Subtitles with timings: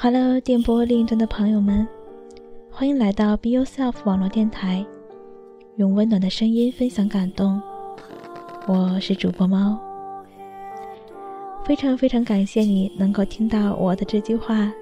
[0.00, 1.86] Hello，电波另一端的朋友们，
[2.78, 4.86] 欢迎来到 Be Yourself 网络电台，
[5.78, 7.60] 用温暖的声音分享感动。
[8.68, 9.76] 我是主播猫，
[11.64, 14.72] 非常非常感谢你能够听到我的这句话，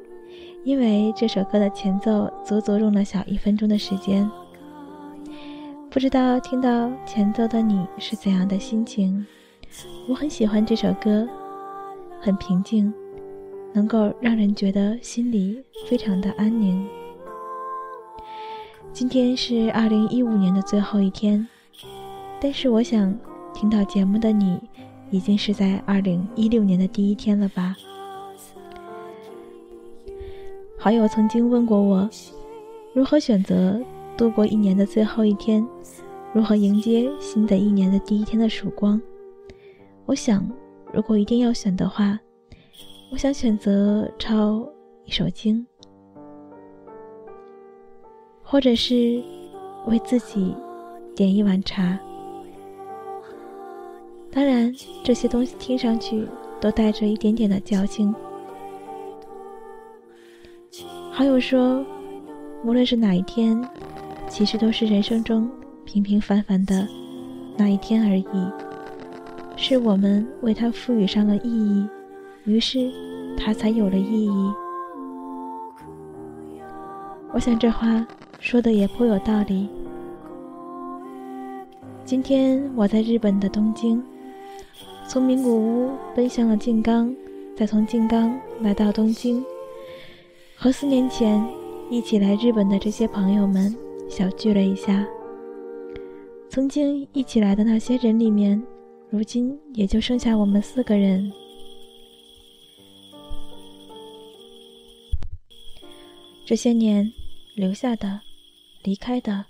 [0.62, 4.30] 因为这首歌的前奏足足用了小一分钟的时间。
[5.88, 9.24] 不知道听到前奏的你是怎样的心情？
[10.06, 11.26] 我很喜欢这首歌，
[12.20, 12.92] 很平静。
[13.72, 16.86] 能够让人觉得心里非常的安宁。
[18.96, 21.46] 今天是二零一五年的最后一天，
[22.40, 23.14] 但是我想
[23.52, 24.58] 听到节目的你，
[25.10, 27.76] 已经是在二零一六年的第一天了吧？
[30.78, 32.08] 好友曾经问过我，
[32.94, 33.78] 如何选择
[34.16, 35.62] 度过一年的最后一天，
[36.32, 38.98] 如何迎接新的一年的第一天的曙光？
[40.06, 40.50] 我想，
[40.94, 42.18] 如果一定要选的话。
[43.12, 44.66] 我想选择抄
[45.04, 45.66] 一首经，
[48.48, 49.20] 或者是
[49.86, 50.54] 为自己
[51.16, 51.98] 点一碗茶。
[54.30, 54.72] 当然，
[55.02, 56.24] 这些东西听上去
[56.60, 58.14] 都带着一点点的矫情。
[61.10, 61.84] 好友说，
[62.62, 63.60] 无论是哪一天，
[64.28, 65.50] 其实都是人生中
[65.84, 66.86] 平平凡凡的
[67.56, 68.52] 那一天而已，
[69.56, 71.88] 是我们为它赋予上了意义。
[72.44, 72.92] 于是，
[73.36, 74.52] 它才有了意义。
[77.32, 78.06] 我想这话
[78.46, 79.68] 说的也颇有道理。
[82.04, 84.00] 今天我在日本的东京，
[85.08, 87.12] 从名古屋奔向了静冈，
[87.56, 89.44] 再从静冈来到东京，
[90.54, 91.44] 和四年前
[91.90, 93.74] 一起来日本的这些朋友们
[94.08, 95.04] 小聚了一下。
[96.48, 98.62] 曾经一起来的那些人里面，
[99.10, 101.32] 如今也就剩下我们四个人。
[106.44, 107.12] 这些年
[107.56, 108.20] 留下的、
[108.86, 109.44] 离开的、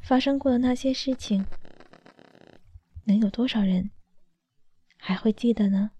[0.00, 1.44] 发生过的那些事情，
[3.02, 3.90] 能有多少人
[4.96, 5.90] 还会记得呢？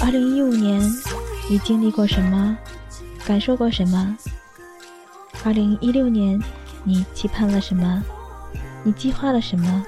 [0.00, 0.80] 二零一五年，
[1.50, 2.56] 你经历过什么？
[3.26, 4.16] 感受过什么？
[5.44, 6.40] 二零一六年。
[6.84, 8.02] 你期盼了什么？
[8.84, 9.86] 你计划了什么？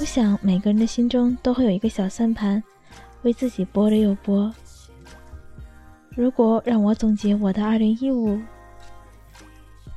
[0.00, 2.62] 我想每个人的心中都会有一个小算盘，
[3.22, 4.52] 为自己拨了又拨。
[6.10, 8.40] 如果让我总结我的二零一五，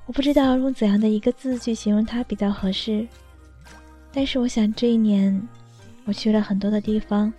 [0.06, 3.08] 我不知道用怎样的一个字去形容它比较合适。
[4.12, 5.48] 但是我想这一年，
[6.06, 7.32] 我去了很多的地方，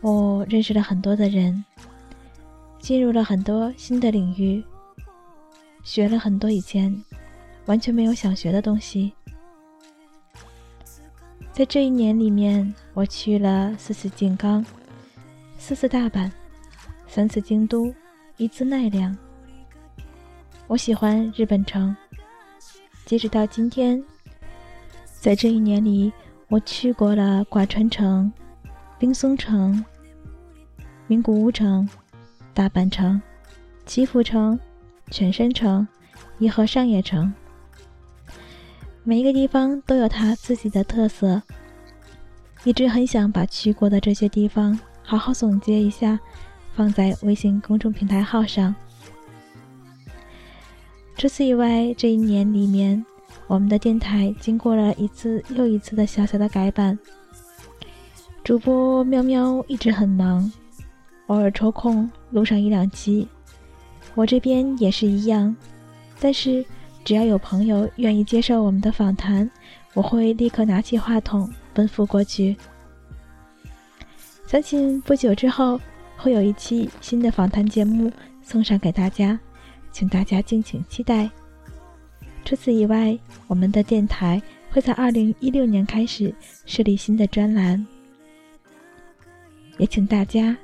[0.00, 1.64] 我认识了很多的人，
[2.78, 4.64] 进入了很多新的领域，
[5.82, 7.02] 学了很多以前。
[7.66, 9.14] 完全没有想学的东西。
[11.54, 14.66] 在这一年里面，我去了四次静冈，
[15.56, 16.28] 四次大阪，
[17.06, 17.94] 三次京都，
[18.38, 19.16] 一次奈良。
[20.66, 21.94] 我喜欢日本城。
[23.06, 24.02] 截止到今天，
[25.04, 26.12] 在这一年里，
[26.48, 28.32] 我去过了挂川城、
[28.98, 29.84] 冰松城、
[31.06, 31.88] 名古屋城、
[32.52, 33.22] 大阪城、
[33.86, 34.58] 岐阜城、
[35.08, 35.86] 犬山城、
[36.40, 37.32] 伊和上野城。
[39.06, 41.42] 每一个地方都有它自己的特色，
[42.64, 46.18] 一直很想把去过的这些地方好好总结一下，
[46.74, 48.74] 放在微信公众平台号上。
[51.18, 53.04] 除此以外，这一年里面，
[53.46, 56.98] 我们的电台经过了一次又一次的小小的改版。
[58.42, 60.50] 主播喵喵一直很忙，
[61.26, 63.28] 偶尔抽空录上一两期，
[64.14, 65.54] 我这边也是一样，
[66.18, 66.64] 但是。
[67.04, 69.48] 只要有朋友愿意接受我们的访谈，
[69.92, 72.56] 我会立刻拿起话筒奔赴过去。
[74.46, 75.78] 相信不久之后
[76.16, 78.10] 会有一期新的访谈节目
[78.42, 79.38] 送上给大家，
[79.92, 81.28] 请大家敬请期待。
[82.44, 84.40] 除此以外，我们的电台
[84.70, 86.34] 会在二零一六年开始
[86.64, 87.86] 设立新的专栏，
[89.76, 90.56] 也请大家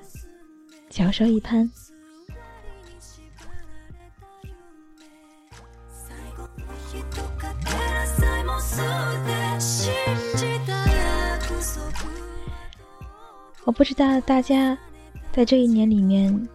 [0.89, 1.71] 翘首以盼。
[13.65, 14.77] 我不知道大家
[15.31, 16.49] 在这一年里面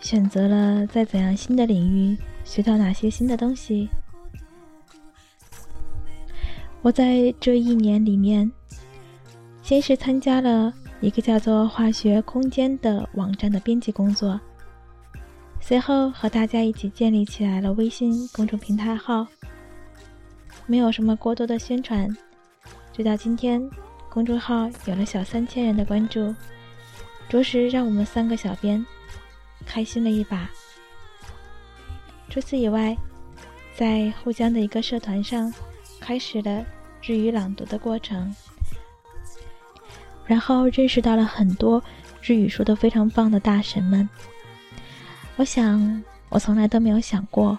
[0.00, 3.88] 选择了在怎样新的领域学到哪些新的东西。
[6.82, 8.48] 我在这一年里面
[9.60, 14.40] 先是参加了一个叫做化学空间的网站的编辑工作
[15.60, 19.26] 随后和大家一起建立起来了微信公众平台号
[20.66, 22.14] 没有什么过多的宣传，
[22.92, 23.68] 直到今天。
[24.08, 26.34] 公众号有了小三千人的关注，
[27.28, 28.82] 着实让我们三个小编
[29.66, 30.48] 开心了一把。
[32.30, 32.96] 除此以外，
[33.76, 35.52] 在沪江的一个社团上，
[36.00, 36.64] 开始了
[37.02, 38.34] 日语朗读的过程，
[40.24, 41.84] 然后认识到了很多
[42.22, 44.08] 日语说的非常棒的大神们。
[45.36, 47.58] 我想，我从来都没有想过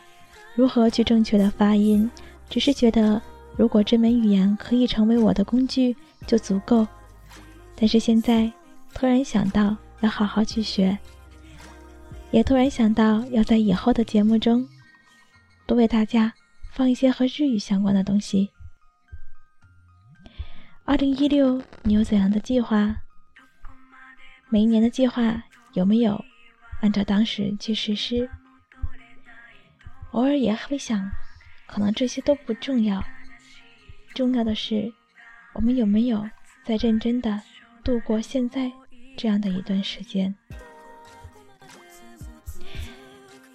[0.56, 2.10] 如何去正确的发音，
[2.50, 3.22] 只是觉得
[3.56, 5.96] 如果这门语言可以成为我的工具。
[6.26, 6.86] 就足够，
[7.74, 8.52] 但是现在
[8.94, 10.98] 突然想到要好好去学，
[12.32, 14.68] 也突然想到要在以后的节目中
[15.66, 16.34] 多为大家
[16.74, 18.52] 放一些和日语相关的东西。
[20.84, 22.98] 二零一六，你有怎样的计划？
[24.50, 25.42] 每一年的计划
[25.74, 26.22] 有没有
[26.82, 28.30] 按照当时去实施？
[30.12, 31.10] 偶尔也会想，
[31.68, 33.04] 可能这些都不重要，
[34.16, 34.92] 重要的是。
[35.54, 36.24] 我们有没有
[36.64, 37.42] 在认真的
[37.84, 38.72] 度过现在
[39.16, 40.36] 这样的一段时间？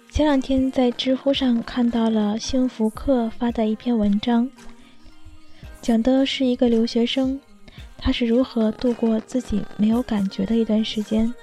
[0.09, 4.49] 前两天在知乎上看到了幸福课发的一篇文章，
[5.81, 7.39] 讲的是一个留学生，
[7.97, 11.33] 他是如何度过自己没有感觉的一段时间。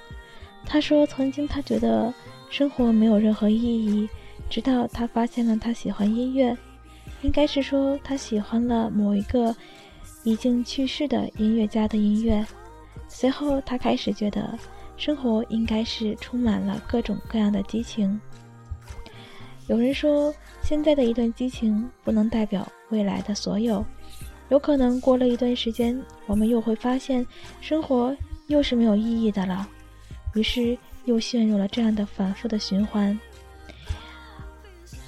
[0.63, 2.13] 他说，曾经他觉得
[2.51, 4.07] 生活没有任何意义，
[4.51, 6.55] 直到他发现了他喜欢音乐，
[7.23, 9.55] 应该是说他喜欢了某一个。
[10.23, 12.45] 已经去世的音乐家的音乐。
[13.07, 14.55] 随后，他开始觉得
[14.95, 18.21] 生活应该是充满了各种各样的激情。
[19.65, 20.31] 有人说，
[20.61, 23.83] 现在的一段激情不能代表未来的所有，
[24.49, 27.25] 有可能过了一段时间，我们又会发现
[27.61, 28.15] 生活
[28.45, 29.67] 又是没有意义的了，
[30.35, 33.19] 于是又陷入了这样的反复的循环。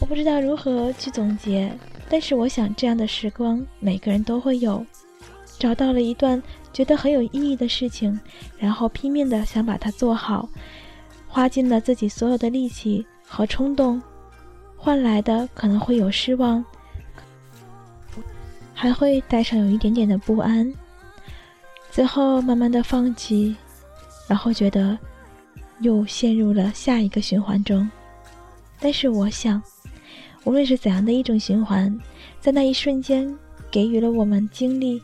[0.04, 1.72] 我不知道如何去总结，
[2.10, 4.86] 但是我想，这样的时光每个人都会有。
[5.58, 8.20] 找到了一段觉得很有意义的事情，
[8.60, 10.50] 然后拼命的想把它做好，
[11.26, 14.02] 花尽了自己所有的力气和冲动，
[14.76, 16.64] 换来的可能会有失望，
[18.74, 20.70] 还会带上有一点点的不安，
[21.90, 23.56] 最后慢慢的放弃，
[24.28, 25.00] 然后觉得
[25.80, 27.90] 又陷入了下一个循环中。
[28.82, 29.64] 但是我想，
[30.46, 31.98] 无论是怎样的一种循环，
[32.40, 33.38] 在那一瞬间
[33.72, 35.02] 给予了我们经历。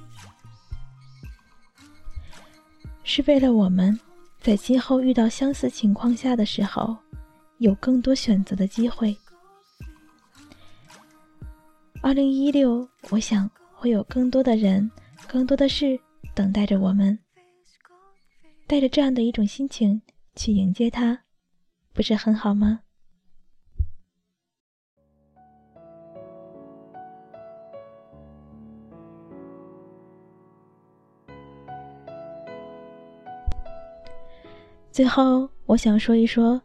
[3.03, 3.99] 是为了我们
[4.39, 6.95] 在今后遇到相似情况下的时候，
[7.57, 9.17] 有更多选择的机会。
[12.01, 14.89] 二零一六，我想会有更多的人、
[15.27, 15.99] 更多的事
[16.35, 17.17] 等待着我们。
[18.67, 20.01] 带着这样的一种心情
[20.35, 21.21] 去迎接它，
[21.91, 22.81] 不是很好吗？
[34.99, 36.61] 最后，我想说一说，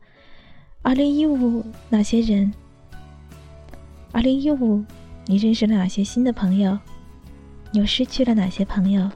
[0.82, 2.52] 二零一五那些人。
[4.10, 4.84] 二零一五，
[5.24, 6.76] 你认识了哪些新的朋友？
[7.70, 9.08] 你又失去了哪些朋友？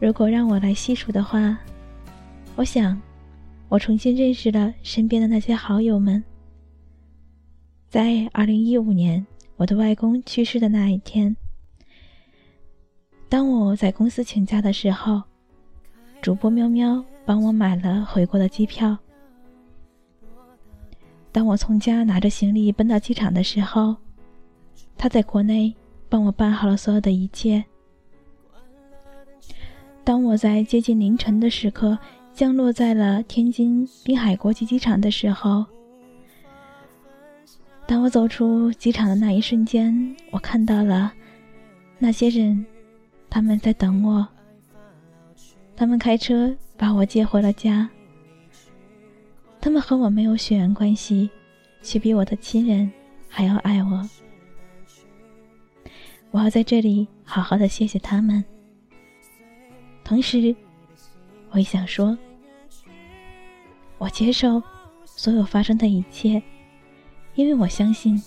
[0.00, 1.56] 如果让我来细数的话，
[2.56, 3.00] 我想，
[3.68, 6.20] 我重新认识了身边的那些好友们。
[7.88, 11.36] 在二零一五年，我的外公去世的那一天，
[13.28, 15.22] 当我在公司请假的时候，
[16.20, 17.04] 主播喵喵。
[17.24, 18.96] 帮我买了回国的机票。
[21.30, 23.96] 当我从家拿着行李奔到机场的时候，
[24.98, 25.74] 他在国内
[26.08, 27.64] 帮我办好了所有的一切。
[30.04, 31.96] 当我在接近凌晨的时刻
[32.34, 35.64] 降落在了天津滨海国际机场的时候，
[37.86, 41.12] 当我走出机场的那一瞬间，我看到了
[41.98, 42.66] 那些人，
[43.30, 44.26] 他们在等我。
[45.76, 46.54] 他们开车。
[46.82, 47.88] 把我接回了家。
[49.60, 51.30] 他们和我没有血缘关系，
[51.80, 52.90] 却比我的亲人
[53.28, 54.10] 还要爱我。
[56.32, 58.44] 我要在这里好好的谢谢他们。
[60.02, 60.52] 同时，
[61.50, 62.18] 我也想说，
[63.98, 64.60] 我接受
[65.04, 66.42] 所有发生的一切，
[67.36, 68.20] 因为我相信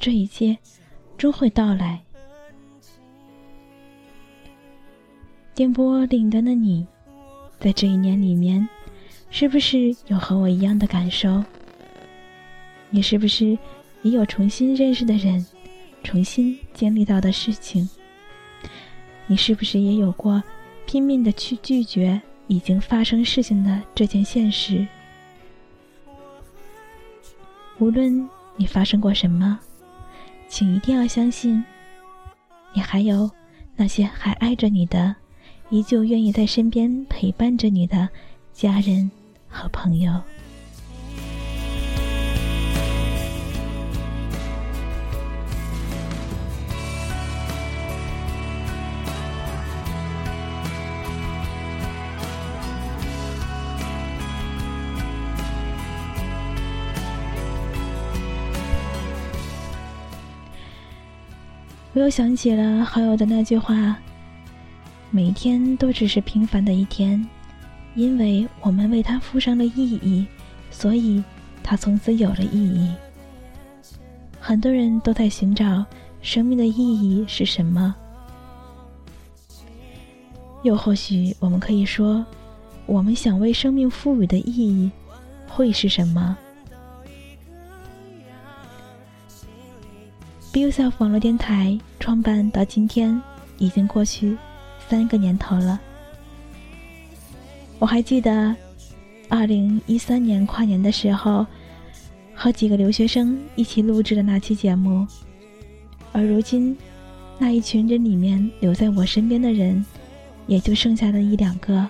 [0.00, 0.58] 这一切
[1.16, 2.02] 终会到来。
[5.58, 6.86] 电波另一端的你，
[7.58, 8.68] 在这一年里面，
[9.28, 11.42] 是不是有和我一样的感受？
[12.90, 13.58] 你是不是
[14.02, 15.44] 也有重新认识的人，
[16.04, 17.88] 重新经历到的事情？
[19.26, 20.40] 你是不是也有过
[20.86, 24.86] 拼命的去拒绝已经发生事情的这件现实？
[27.80, 29.58] 无论你发生过什么，
[30.46, 31.64] 请一定要相信，
[32.72, 33.28] 你还有
[33.74, 35.16] 那些还爱着你的。
[35.70, 38.08] 依旧愿意在身边陪伴着你的
[38.54, 39.10] 家人
[39.48, 40.12] 和朋友。
[61.94, 63.98] 我又想起了好友的那句话。
[65.10, 67.26] 每天都只是平凡的一天，
[67.94, 69.72] 因为我们为它附上了意
[70.02, 70.26] 义，
[70.70, 71.24] 所以
[71.62, 72.92] 它从此有了意义。
[74.38, 75.84] 很多人都在寻找
[76.20, 77.94] 生命的意义是什么，
[80.62, 82.24] 又或许我们可以说，
[82.84, 84.90] 我们想为生命赋予的意义
[85.48, 86.36] 会是什么
[90.52, 93.20] ？Be Yourself 网络电台创办到今天
[93.56, 94.36] 已经过去。
[94.88, 95.78] 三个年头了，
[97.78, 98.56] 我还记得，
[99.28, 101.46] 二零一三年跨年的时候，
[102.34, 105.06] 和几个留学生一起录制的那期节目。
[106.10, 106.74] 而如今，
[107.38, 109.84] 那一群人里面留在我身边的人，
[110.46, 111.86] 也就剩下了一两个。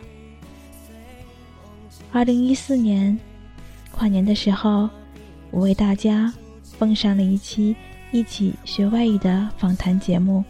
[2.10, 3.16] 二零一四年
[3.92, 4.90] 跨年的时候，
[5.52, 7.76] 我为大家奉上了一期
[8.10, 10.42] 一起学外语的访谈节目。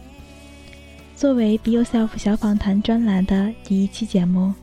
[1.19, 4.53] 作为 Be Yourself 小访谈专栏的第一期节目，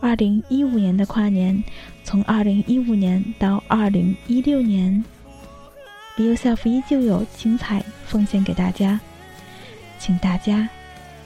[0.00, 1.62] 二零一五年的跨年，
[2.02, 5.04] 从二零一五年到二零一六年
[6.16, 8.98] ，Be Yourself 依旧有精彩奉献给大家，
[10.00, 10.68] 请大家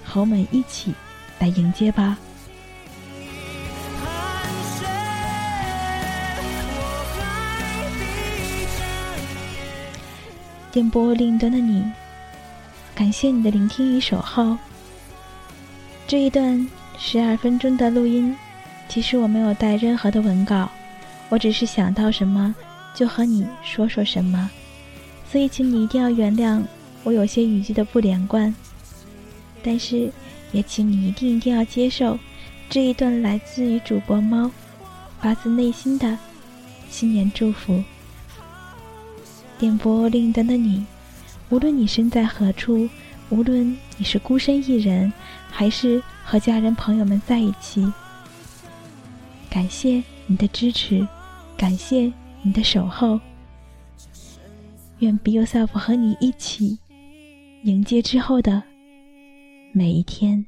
[0.05, 0.93] 和我们一起
[1.39, 2.19] 来迎接吧。
[10.71, 11.91] 电波另一端的你。
[12.95, 14.57] 感谢你的聆听与守候。
[16.07, 16.69] 这一段
[16.99, 18.37] 十二分钟的录音，
[18.89, 20.69] 其实我没有带任何的文稿，
[21.29, 22.55] 我只是想到什么
[22.95, 24.51] 就和你说说什么，
[25.31, 26.63] 所以请你一定要原谅
[27.03, 28.55] 我有些语句的不连贯。
[29.63, 30.13] 但是
[30.51, 32.19] 也请你一定一定要接受
[32.69, 34.51] 这一段来自于主播猫
[35.21, 36.19] 发自内心的
[36.91, 37.83] 新年祝福。
[39.59, 40.85] 电波另一端的你。
[41.53, 42.89] 无论你身在何处，
[43.29, 45.13] 无论你是孤身一人，
[45.51, 47.87] 还是和家人朋友们在一起，
[49.51, 51.07] 感谢你的支持，
[51.55, 53.21] 感谢你的守候。
[55.01, 56.79] 愿 Be Yourself 和你一起
[57.65, 58.63] 迎接之后的
[59.73, 60.47] 每一天。